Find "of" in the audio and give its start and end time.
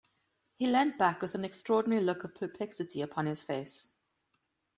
2.23-2.33